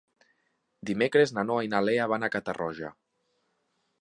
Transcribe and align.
Dimecres 0.91 1.35
na 1.39 1.45
Noa 1.51 1.67
i 1.67 1.71
na 1.75 1.83
Lea 1.91 2.09
van 2.15 2.29
a 2.29 2.33
Catarroja. 2.37 2.95